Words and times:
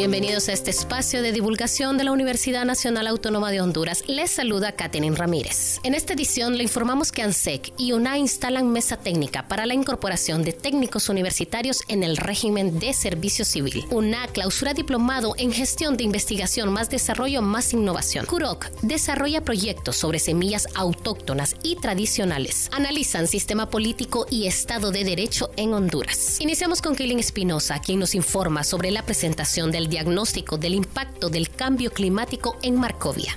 Bienvenidos 0.00 0.48
a 0.48 0.54
este 0.54 0.70
espacio 0.70 1.20
de 1.20 1.30
divulgación 1.30 1.98
de 1.98 2.04
la 2.04 2.12
Universidad 2.12 2.64
Nacional 2.64 3.06
Autónoma 3.06 3.50
de 3.50 3.60
Honduras. 3.60 4.02
Les 4.08 4.30
saluda 4.30 4.72
Katherine 4.72 5.14
Ramírez. 5.14 5.78
En 5.82 5.92
esta 5.92 6.14
edición 6.14 6.56
le 6.56 6.62
informamos 6.62 7.12
que 7.12 7.20
ANSEC 7.20 7.74
y 7.76 7.92
UNA 7.92 8.16
instalan 8.16 8.72
mesa 8.72 8.96
técnica 8.96 9.46
para 9.46 9.66
la 9.66 9.74
incorporación 9.74 10.42
de 10.42 10.54
técnicos 10.54 11.10
universitarios 11.10 11.82
en 11.88 12.02
el 12.02 12.16
régimen 12.16 12.78
de 12.78 12.94
servicio 12.94 13.44
civil. 13.44 13.84
UNA 13.90 14.26
clausura 14.28 14.72
diplomado 14.72 15.34
en 15.36 15.52
gestión 15.52 15.98
de 15.98 16.04
investigación 16.04 16.72
más 16.72 16.88
desarrollo 16.88 17.42
más 17.42 17.74
innovación. 17.74 18.24
CUROC 18.24 18.70
desarrolla 18.80 19.44
proyectos 19.44 19.96
sobre 19.96 20.18
semillas 20.18 20.66
autóctonas 20.76 21.56
y 21.62 21.76
tradicionales. 21.76 22.70
Analizan 22.72 23.26
sistema 23.26 23.68
político 23.68 24.26
y 24.30 24.46
Estado 24.46 24.92
de 24.92 25.04
Derecho 25.04 25.50
en 25.58 25.74
Honduras. 25.74 26.40
Iniciamos 26.40 26.80
con 26.80 26.94
Kaylin 26.94 27.18
Espinosa, 27.18 27.80
quien 27.80 27.98
nos 27.98 28.14
informa 28.14 28.64
sobre 28.64 28.90
la 28.90 29.02
presentación 29.02 29.70
del 29.70 29.89
diagnóstico 29.90 30.56
del 30.56 30.74
impacto 30.74 31.28
del 31.28 31.50
cambio 31.50 31.90
climático 31.90 32.56
en 32.62 32.76
Marcovia. 32.76 33.36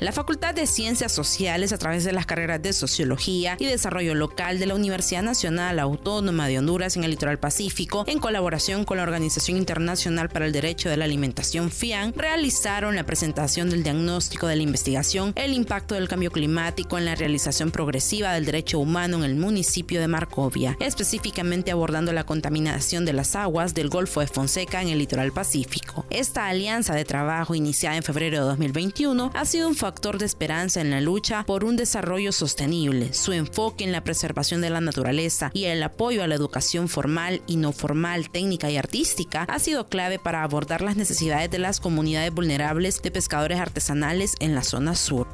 La 0.00 0.12
Facultad 0.12 0.54
de 0.54 0.66
Ciencias 0.66 1.12
Sociales, 1.12 1.74
a 1.74 1.78
través 1.78 2.04
de 2.04 2.12
las 2.12 2.24
carreras 2.24 2.62
de 2.62 2.72
Sociología 2.72 3.58
y 3.60 3.66
Desarrollo 3.66 4.14
Local 4.14 4.58
de 4.58 4.64
la 4.64 4.74
Universidad 4.74 5.22
Nacional 5.22 5.78
Autónoma 5.78 6.48
de 6.48 6.58
Honduras 6.58 6.96
en 6.96 7.04
el 7.04 7.10
Litoral 7.10 7.38
Pacífico, 7.38 8.04
en 8.06 8.18
colaboración 8.18 8.86
con 8.86 8.96
la 8.96 9.02
Organización 9.02 9.58
Internacional 9.58 10.30
para 10.30 10.46
el 10.46 10.52
Derecho 10.52 10.88
de 10.88 10.96
la 10.96 11.04
Alimentación 11.04 11.70
FIAN, 11.70 12.14
realizaron 12.16 12.96
la 12.96 13.04
presentación 13.04 13.68
del 13.68 13.82
diagnóstico 13.82 14.46
de 14.46 14.56
la 14.56 14.62
investigación 14.62 15.34
El 15.36 15.52
impacto 15.52 15.94
del 15.94 16.08
cambio 16.08 16.30
climático 16.30 16.96
en 16.96 17.04
la 17.04 17.14
realización 17.14 17.70
progresiva 17.70 18.32
del 18.32 18.46
derecho 18.46 18.78
humano 18.78 19.18
en 19.18 19.24
el 19.24 19.36
municipio 19.36 20.00
de 20.00 20.08
Marcovia, 20.08 20.78
específicamente 20.80 21.72
abordando 21.72 22.14
la 22.14 22.24
contaminación 22.24 23.04
de 23.04 23.12
las 23.12 23.36
aguas 23.36 23.74
del 23.74 23.90
Golfo 23.90 24.20
de 24.20 24.28
Fonseca 24.28 24.80
en 24.80 24.88
el 24.88 24.98
Litoral 24.98 25.32
Pacífico. 25.32 26.06
Esta 26.08 26.46
alianza 26.46 26.94
de 26.94 27.04
trabajo 27.04 27.54
iniciada 27.54 27.98
en 27.98 28.02
febrero 28.02 28.38
de 28.38 28.44
2021 28.44 29.32
ha 29.34 29.44
sido 29.44 29.68
un 29.68 29.74
factor 29.74 29.89
de 29.90 30.24
esperanza 30.24 30.80
en 30.80 30.90
la 30.90 31.00
lucha 31.00 31.44
por 31.44 31.64
un 31.64 31.76
desarrollo 31.76 32.32
sostenible. 32.32 33.12
Su 33.12 33.32
enfoque 33.32 33.84
en 33.84 33.92
la 33.92 34.04
preservación 34.04 34.60
de 34.60 34.70
la 34.70 34.80
naturaleza 34.80 35.50
y 35.52 35.64
el 35.64 35.82
apoyo 35.82 36.22
a 36.22 36.26
la 36.26 36.36
educación 36.36 36.88
formal 36.88 37.42
y 37.46 37.56
no 37.56 37.72
formal, 37.72 38.30
técnica 38.30 38.70
y 38.70 38.76
artística 38.76 39.42
ha 39.42 39.58
sido 39.58 39.88
clave 39.88 40.18
para 40.18 40.42
abordar 40.42 40.80
las 40.80 40.96
necesidades 40.96 41.50
de 41.50 41.58
las 41.58 41.80
comunidades 41.80 42.32
vulnerables 42.32 43.02
de 43.02 43.10
pescadores 43.10 43.58
artesanales 43.58 44.34
en 44.38 44.54
la 44.54 44.62
zona 44.62 44.94
sur. 44.94 45.26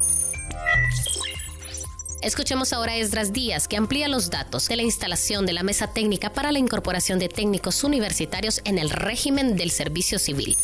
Escuchemos 2.21 2.73
ahora 2.73 2.93
a 2.93 2.97
Esdras 2.97 3.31
Díaz, 3.31 3.67
que 3.67 3.77
amplía 3.77 4.07
los 4.07 4.31
datos 4.31 4.67
de 4.67 4.75
la 4.75 4.81
instalación 4.81 5.45
de 5.45 5.53
la 5.53 5.63
mesa 5.63 5.93
técnica 5.93 6.33
para 6.33 6.51
la 6.51 6.59
incorporación 6.59 7.19
de 7.19 7.29
técnicos 7.29 7.83
universitarios 7.83 8.59
en 8.65 8.79
el 8.79 8.89
régimen 8.89 9.55
del 9.55 9.69
servicio 9.69 10.17
civil. 10.17 10.57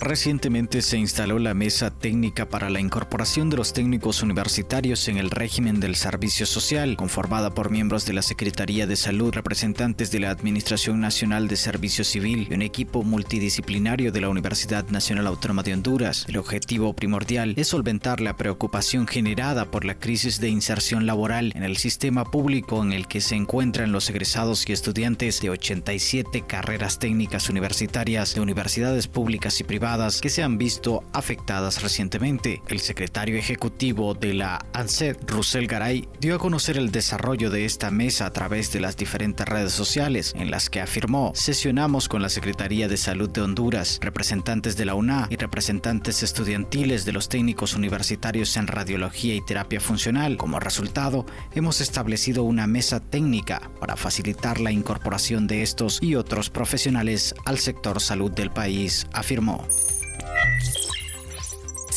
Recientemente 0.00 0.80
se 0.80 0.96
instaló 0.96 1.40
la 1.40 1.54
Mesa 1.54 1.90
Técnica 1.90 2.48
para 2.48 2.70
la 2.70 2.78
Incorporación 2.78 3.50
de 3.50 3.56
los 3.56 3.72
Técnicos 3.72 4.22
Universitarios 4.22 5.08
en 5.08 5.18
el 5.18 5.28
régimen 5.28 5.80
del 5.80 5.96
servicio 5.96 6.46
social, 6.46 6.96
conformada 6.96 7.52
por 7.52 7.70
miembros 7.70 8.06
de 8.06 8.12
la 8.12 8.22
Secretaría 8.22 8.86
de 8.86 8.94
Salud, 8.94 9.34
representantes 9.34 10.12
de 10.12 10.20
la 10.20 10.30
Administración 10.30 11.00
Nacional 11.00 11.48
de 11.48 11.56
Servicio 11.56 12.04
Civil 12.04 12.46
y 12.48 12.54
un 12.54 12.62
equipo 12.62 13.02
multidisciplinario 13.02 14.12
de 14.12 14.20
la 14.20 14.28
Universidad 14.28 14.88
Nacional 14.88 15.26
Autónoma 15.26 15.64
de 15.64 15.74
Honduras. 15.74 16.26
El 16.28 16.36
objetivo 16.36 16.94
primordial 16.94 17.54
es 17.56 17.66
solventar 17.66 18.20
la 18.20 18.36
preocupación 18.36 19.08
generada 19.08 19.64
por 19.64 19.84
la 19.84 19.98
crisis 19.98 20.40
de 20.40 20.48
inserción 20.48 21.06
laboral 21.06 21.52
en 21.56 21.64
el 21.64 21.76
sistema 21.76 22.24
público 22.24 22.84
en 22.84 22.92
el 22.92 23.08
que 23.08 23.20
se 23.20 23.34
encuentran 23.34 23.90
los 23.90 24.08
egresados 24.10 24.68
y 24.68 24.72
estudiantes 24.72 25.40
de 25.40 25.50
87 25.50 26.44
carreras 26.46 27.00
técnicas 27.00 27.50
universitarias 27.50 28.32
de 28.36 28.40
universidades 28.40 29.08
públicas 29.08 29.58
y 29.58 29.64
privadas 29.64 29.87
que 30.20 30.28
se 30.28 30.42
han 30.42 30.58
visto 30.58 31.02
afectadas 31.14 31.80
recientemente. 31.80 32.60
El 32.68 32.80
secretario 32.80 33.38
ejecutivo 33.38 34.12
de 34.12 34.34
la 34.34 34.66
ANSED, 34.74 35.16
Russell 35.26 35.66
Garay, 35.66 36.06
dio 36.20 36.34
a 36.34 36.38
conocer 36.38 36.76
el 36.76 36.90
desarrollo 36.90 37.48
de 37.48 37.64
esta 37.64 37.90
mesa 37.90 38.26
a 38.26 38.30
través 38.30 38.70
de 38.70 38.80
las 38.80 38.98
diferentes 38.98 39.48
redes 39.48 39.72
sociales, 39.72 40.34
en 40.36 40.50
las 40.50 40.68
que 40.68 40.82
afirmó, 40.82 41.32
sesionamos 41.34 42.06
con 42.06 42.20
la 42.20 42.28
Secretaría 42.28 42.86
de 42.86 42.98
Salud 42.98 43.30
de 43.30 43.40
Honduras, 43.40 43.98
representantes 44.02 44.76
de 44.76 44.84
la 44.84 44.94
UNA 44.94 45.26
y 45.30 45.36
representantes 45.36 46.22
estudiantiles 46.22 47.06
de 47.06 47.12
los 47.12 47.30
técnicos 47.30 47.74
universitarios 47.74 48.54
en 48.58 48.66
radiología 48.66 49.36
y 49.36 49.40
terapia 49.40 49.80
funcional. 49.80 50.36
Como 50.36 50.60
resultado, 50.60 51.24
hemos 51.54 51.80
establecido 51.80 52.42
una 52.42 52.66
mesa 52.66 53.00
técnica 53.00 53.70
para 53.80 53.96
facilitar 53.96 54.60
la 54.60 54.70
incorporación 54.70 55.46
de 55.46 55.62
estos 55.62 55.98
y 56.02 56.14
otros 56.14 56.50
profesionales 56.50 57.34
al 57.46 57.58
sector 57.58 58.02
salud 58.02 58.30
del 58.30 58.50
país, 58.50 59.06
afirmó. 59.14 59.66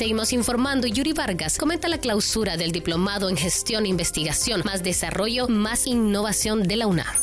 Seguimos 0.01 0.33
informando. 0.33 0.87
Yuri 0.87 1.13
Vargas 1.13 1.59
comenta 1.59 1.87
la 1.87 1.99
clausura 1.99 2.57
del 2.57 2.71
diplomado 2.71 3.29
en 3.29 3.37
gestión 3.37 3.85
e 3.85 3.89
investigación, 3.89 4.63
más 4.65 4.81
desarrollo, 4.81 5.47
más 5.47 5.85
innovación 5.85 6.63
de 6.63 6.75
la 6.75 6.87
UNA. 6.87 7.20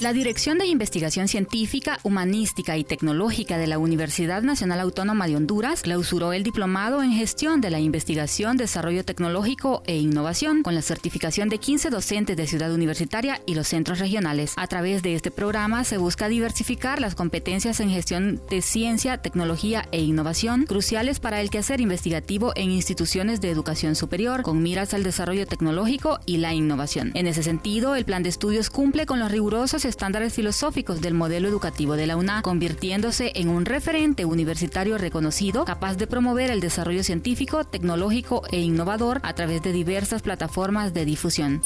La 0.00 0.12
Dirección 0.12 0.58
de 0.58 0.66
Investigación 0.66 1.26
Científica, 1.26 1.98
Humanística 2.04 2.76
y 2.76 2.84
Tecnológica 2.84 3.58
de 3.58 3.66
la 3.66 3.78
Universidad 3.78 4.42
Nacional 4.42 4.78
Autónoma 4.78 5.26
de 5.26 5.34
Honduras 5.34 5.82
clausuró 5.82 6.32
el 6.32 6.44
diplomado 6.44 7.02
en 7.02 7.10
Gestión 7.10 7.60
de 7.60 7.70
la 7.70 7.80
Investigación, 7.80 8.56
Desarrollo 8.56 9.04
Tecnológico 9.04 9.82
e 9.86 9.96
Innovación 9.96 10.62
con 10.62 10.76
la 10.76 10.82
certificación 10.82 11.48
de 11.48 11.58
15 11.58 11.90
docentes 11.90 12.36
de 12.36 12.46
Ciudad 12.46 12.72
Universitaria 12.72 13.42
y 13.44 13.56
los 13.56 13.66
centros 13.66 13.98
regionales. 13.98 14.52
A 14.56 14.68
través 14.68 15.02
de 15.02 15.16
este 15.16 15.32
programa 15.32 15.82
se 15.82 15.98
busca 15.98 16.28
diversificar 16.28 17.00
las 17.00 17.16
competencias 17.16 17.80
en 17.80 17.90
gestión 17.90 18.40
de 18.50 18.62
ciencia, 18.62 19.18
tecnología 19.18 19.88
e 19.90 20.00
innovación 20.00 20.66
cruciales 20.66 21.18
para 21.18 21.40
el 21.40 21.50
quehacer 21.50 21.80
investigativo 21.80 22.52
en 22.54 22.70
instituciones 22.70 23.40
de 23.40 23.50
educación 23.50 23.96
superior 23.96 24.42
con 24.42 24.62
miras 24.62 24.94
al 24.94 25.02
desarrollo 25.02 25.44
tecnológico 25.44 26.20
y 26.24 26.36
la 26.36 26.54
innovación. 26.54 27.10
En 27.14 27.26
ese 27.26 27.42
sentido, 27.42 27.96
el 27.96 28.04
plan 28.04 28.22
de 28.22 28.28
estudios 28.28 28.70
cumple 28.70 29.04
con 29.04 29.18
los 29.18 29.32
rigurosos 29.32 29.87
estándares 29.88 30.32
filosóficos 30.32 31.00
del 31.00 31.14
modelo 31.14 31.48
educativo 31.48 31.96
de 31.96 32.06
la 32.06 32.16
UNA, 32.16 32.42
convirtiéndose 32.42 33.32
en 33.34 33.48
un 33.48 33.64
referente 33.64 34.24
universitario 34.24 34.98
reconocido, 34.98 35.64
capaz 35.64 35.96
de 35.96 36.06
promover 36.06 36.50
el 36.50 36.60
desarrollo 36.60 37.02
científico, 37.02 37.64
tecnológico 37.64 38.42
e 38.52 38.60
innovador 38.60 39.20
a 39.24 39.34
través 39.34 39.62
de 39.62 39.72
diversas 39.72 40.22
plataformas 40.22 40.94
de 40.94 41.04
difusión. 41.04 41.62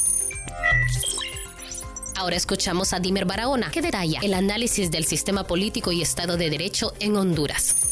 Ahora 2.16 2.36
escuchamos 2.36 2.92
a 2.92 3.00
Dimer 3.00 3.24
Barahona, 3.24 3.70
que 3.70 3.82
detalla 3.82 4.20
el 4.22 4.34
análisis 4.34 4.90
del 4.90 5.04
sistema 5.04 5.44
político 5.44 5.90
y 5.92 6.02
Estado 6.02 6.36
de 6.36 6.50
Derecho 6.50 6.92
en 7.00 7.16
Honduras. 7.16 7.91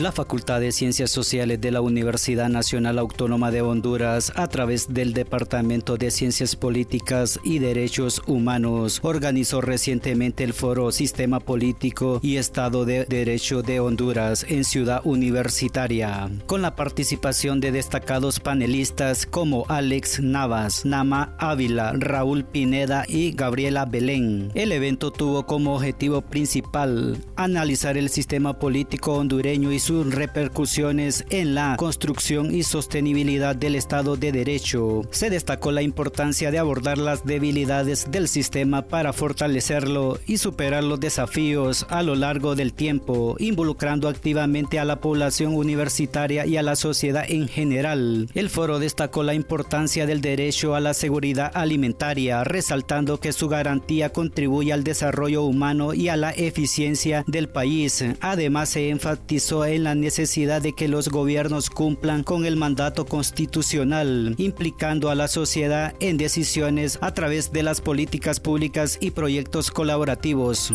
La 0.00 0.12
Facultad 0.12 0.60
de 0.60 0.72
Ciencias 0.72 1.10
Sociales 1.10 1.60
de 1.60 1.70
la 1.70 1.82
Universidad 1.82 2.48
Nacional 2.48 2.98
Autónoma 2.98 3.50
de 3.50 3.60
Honduras, 3.60 4.32
a 4.34 4.48
través 4.48 4.94
del 4.94 5.12
Departamento 5.12 5.98
de 5.98 6.10
Ciencias 6.10 6.56
Políticas 6.56 7.38
y 7.44 7.58
Derechos 7.58 8.22
Humanos, 8.26 9.00
organizó 9.02 9.60
recientemente 9.60 10.42
el 10.42 10.54
foro 10.54 10.90
Sistema 10.90 11.38
Político 11.38 12.18
y 12.22 12.36
Estado 12.36 12.86
de 12.86 13.04
Derecho 13.04 13.60
de 13.60 13.80
Honduras 13.80 14.46
en 14.48 14.64
Ciudad 14.64 15.02
Universitaria, 15.04 16.30
con 16.46 16.62
la 16.62 16.76
participación 16.76 17.60
de 17.60 17.70
destacados 17.70 18.40
panelistas 18.40 19.26
como 19.26 19.66
Alex 19.68 20.20
Navas, 20.20 20.86
Nama 20.86 21.34
Ávila, 21.38 21.92
Raúl 21.92 22.44
Pineda 22.44 23.04
y 23.06 23.32
Gabriela 23.32 23.84
Belén. 23.84 24.50
El 24.54 24.72
evento 24.72 25.10
tuvo 25.10 25.44
como 25.44 25.74
objetivo 25.74 26.22
principal 26.22 27.18
analizar 27.36 27.98
el 27.98 28.08
sistema 28.08 28.58
político 28.58 29.12
hondureño 29.12 29.70
y 29.70 29.78
su 29.78 29.89
sus 29.90 30.14
repercusiones 30.14 31.24
en 31.30 31.56
la 31.56 31.74
construcción 31.76 32.54
y 32.54 32.62
sostenibilidad 32.62 33.56
del 33.56 33.74
Estado 33.74 34.14
de 34.14 34.30
Derecho. 34.30 35.02
Se 35.10 35.30
destacó 35.30 35.72
la 35.72 35.82
importancia 35.82 36.52
de 36.52 36.60
abordar 36.60 36.96
las 36.96 37.26
debilidades 37.26 38.08
del 38.08 38.28
sistema 38.28 38.82
para 38.82 39.12
fortalecerlo 39.12 40.20
y 40.28 40.38
superar 40.38 40.84
los 40.84 41.00
desafíos 41.00 41.88
a 41.90 42.04
lo 42.04 42.14
largo 42.14 42.54
del 42.54 42.72
tiempo, 42.72 43.34
involucrando 43.40 44.08
activamente 44.08 44.78
a 44.78 44.84
la 44.84 45.00
población 45.00 45.56
universitaria 45.56 46.46
y 46.46 46.56
a 46.56 46.62
la 46.62 46.76
sociedad 46.76 47.24
en 47.28 47.48
general. 47.48 48.28
El 48.34 48.48
foro 48.48 48.78
destacó 48.78 49.24
la 49.24 49.34
importancia 49.34 50.06
del 50.06 50.20
derecho 50.20 50.76
a 50.76 50.80
la 50.80 50.94
seguridad 50.94 51.50
alimentaria, 51.52 52.44
resaltando 52.44 53.18
que 53.18 53.32
su 53.32 53.48
garantía 53.48 54.12
contribuye 54.12 54.72
al 54.72 54.84
desarrollo 54.84 55.42
humano 55.42 55.94
y 55.94 56.10
a 56.10 56.16
la 56.16 56.30
eficiencia 56.30 57.24
del 57.26 57.48
país. 57.48 58.04
Además, 58.20 58.68
se 58.68 58.88
enfatizó 58.90 59.64
en 59.80 59.84
la 59.84 59.94
necesidad 59.94 60.60
de 60.60 60.74
que 60.74 60.88
los 60.88 61.08
gobiernos 61.08 61.70
cumplan 61.70 62.22
con 62.22 62.44
el 62.44 62.56
mandato 62.56 63.06
constitucional, 63.06 64.34
implicando 64.36 65.08
a 65.08 65.14
la 65.14 65.26
sociedad 65.26 65.94
en 66.00 66.18
decisiones 66.18 66.98
a 67.00 67.14
través 67.14 67.50
de 67.50 67.62
las 67.62 67.80
políticas 67.80 68.40
públicas 68.40 68.98
y 69.00 69.12
proyectos 69.12 69.70
colaborativos. 69.70 70.70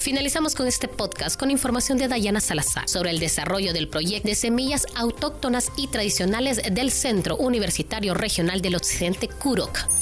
Finalizamos 0.00 0.56
con 0.56 0.66
este 0.66 0.88
podcast 0.88 1.38
con 1.38 1.52
información 1.52 1.96
de 1.96 2.08
Dayana 2.08 2.40
Salazar 2.40 2.88
sobre 2.88 3.10
el 3.10 3.20
desarrollo 3.20 3.72
del 3.72 3.86
proyecto 3.86 4.28
de 4.28 4.34
semillas 4.34 4.86
autóctonas 4.96 5.70
y 5.76 5.86
tradicionales 5.86 6.60
del 6.72 6.90
Centro 6.90 7.36
Universitario 7.36 8.14
Regional 8.14 8.62
del 8.62 8.74
Occidente 8.74 9.28
CUROC 9.28 9.99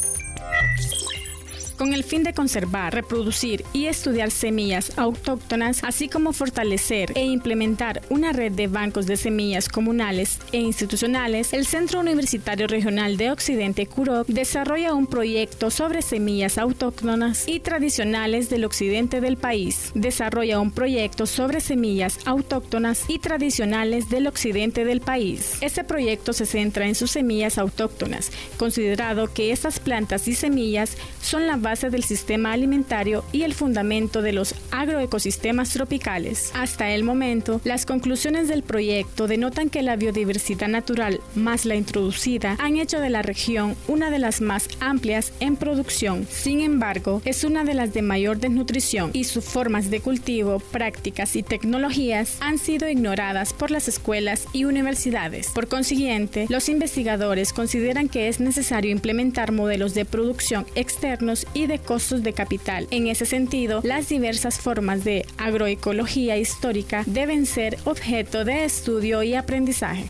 con 1.78 1.94
el 1.94 2.04
fin 2.04 2.24
de 2.24 2.34
conservar, 2.34 2.92
reproducir 2.92 3.64
y 3.72 3.86
estudiar 3.86 4.30
semillas 4.30 4.92
autóctonas, 4.98 5.82
así 5.84 6.08
como 6.08 6.32
fortalecer 6.32 7.12
e 7.14 7.24
implementar 7.24 8.02
una 8.10 8.32
red 8.32 8.52
de 8.52 8.66
bancos 8.66 9.06
de 9.06 9.16
semillas 9.16 9.68
comunales 9.68 10.40
e 10.52 10.58
institucionales, 10.58 11.52
el 11.52 11.64
Centro 11.64 12.00
Universitario 12.00 12.66
Regional 12.66 13.16
de 13.16 13.30
Occidente 13.30 13.86
CUROC 13.86 14.26
desarrolla 14.26 14.92
un 14.94 15.06
proyecto 15.06 15.70
sobre 15.70 16.02
semillas 16.02 16.58
autóctonas 16.58 17.48
y 17.48 17.60
tradicionales 17.60 18.50
del 18.50 18.64
occidente 18.64 19.20
del 19.20 19.36
país. 19.36 19.92
Desarrolla 19.94 20.60
un 20.60 20.72
proyecto 20.72 21.26
sobre 21.26 21.60
semillas 21.60 22.18
autóctonas 22.24 23.04
y 23.08 23.20
tradicionales 23.20 24.08
del 24.08 24.26
occidente 24.26 24.84
del 24.84 25.00
país. 25.00 25.58
Este 25.60 25.84
proyecto 25.84 26.32
se 26.32 26.46
centra 26.46 26.86
en 26.86 26.96
sus 26.96 27.12
semillas 27.12 27.58
autóctonas, 27.58 28.32
considerado 28.56 29.32
que 29.32 29.52
estas 29.52 29.78
plantas 29.78 30.26
y 30.26 30.34
semillas 30.34 30.96
son 31.22 31.46
la 31.46 31.56
base 31.68 31.90
del 31.90 32.02
sistema 32.02 32.52
alimentario 32.52 33.26
y 33.30 33.42
el 33.42 33.52
fundamento 33.52 34.22
de 34.22 34.32
los 34.32 34.54
agroecosistemas 34.70 35.68
tropicales. 35.74 36.50
Hasta 36.54 36.92
el 36.92 37.04
momento, 37.04 37.60
las 37.62 37.84
conclusiones 37.84 38.48
del 38.48 38.62
proyecto 38.62 39.26
denotan 39.26 39.68
que 39.68 39.82
la 39.82 39.96
biodiversidad 39.96 40.68
natural 40.68 41.20
más 41.34 41.66
la 41.66 41.74
introducida 41.74 42.56
han 42.58 42.78
hecho 42.78 43.00
de 43.00 43.10
la 43.10 43.20
región 43.20 43.76
una 43.86 44.10
de 44.10 44.18
las 44.18 44.40
más 44.40 44.66
amplias 44.80 45.34
en 45.40 45.56
producción. 45.56 46.26
Sin 46.30 46.60
embargo, 46.60 47.20
es 47.26 47.44
una 47.44 47.64
de 47.64 47.74
las 47.74 47.92
de 47.92 48.00
mayor 48.00 48.38
desnutrición 48.38 49.10
y 49.12 49.24
sus 49.24 49.44
formas 49.44 49.90
de 49.90 50.00
cultivo, 50.00 50.60
prácticas 50.60 51.36
y 51.36 51.42
tecnologías 51.42 52.38
han 52.40 52.56
sido 52.56 52.88
ignoradas 52.88 53.52
por 53.52 53.70
las 53.70 53.88
escuelas 53.88 54.46
y 54.54 54.64
universidades. 54.64 55.50
Por 55.50 55.68
consiguiente, 55.68 56.46
los 56.48 56.70
investigadores 56.70 57.52
consideran 57.52 58.08
que 58.08 58.28
es 58.28 58.40
necesario 58.40 58.90
implementar 58.90 59.52
modelos 59.52 59.92
de 59.92 60.06
producción 60.06 60.64
externos 60.74 61.46
y 61.57 61.57
de 61.66 61.78
costos 61.78 62.22
de 62.22 62.32
capital. 62.32 62.86
En 62.90 63.06
ese 63.06 63.26
sentido, 63.26 63.80
las 63.82 64.08
diversas 64.08 64.60
formas 64.60 65.04
de 65.04 65.26
agroecología 65.38 66.36
histórica 66.36 67.02
deben 67.06 67.46
ser 67.46 67.78
objeto 67.84 68.44
de 68.44 68.64
estudio 68.64 69.22
y 69.22 69.34
aprendizaje. 69.34 70.08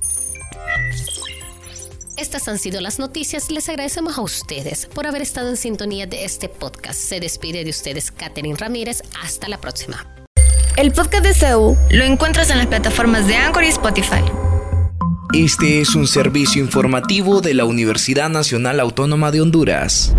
Estas 2.16 2.48
han 2.48 2.58
sido 2.58 2.80
las 2.80 2.98
noticias. 2.98 3.50
Les 3.50 3.68
agradecemos 3.68 4.18
a 4.18 4.22
ustedes 4.22 4.86
por 4.86 5.06
haber 5.06 5.22
estado 5.22 5.50
en 5.50 5.56
sintonía 5.56 6.06
de 6.06 6.24
este 6.24 6.48
podcast. 6.48 6.98
Se 6.98 7.20
despide 7.20 7.62
de 7.62 7.70
ustedes 7.70 8.10
Katherine 8.10 8.56
Ramírez. 8.56 9.02
Hasta 9.22 9.48
la 9.48 9.60
próxima. 9.60 10.04
El 10.76 10.92
podcast 10.92 11.24
de 11.24 11.34
CEU 11.34 11.76
lo 11.90 12.04
encuentras 12.04 12.50
en 12.50 12.58
las 12.58 12.66
plataformas 12.66 13.26
de 13.26 13.36
Anchor 13.36 13.64
y 13.64 13.68
Spotify. 13.68 14.22
Este 15.32 15.80
es 15.80 15.94
un 15.94 16.06
servicio 16.06 16.62
informativo 16.62 17.40
de 17.40 17.54
la 17.54 17.64
Universidad 17.64 18.30
Nacional 18.30 18.80
Autónoma 18.80 19.30
de 19.30 19.40
Honduras. 19.40 20.14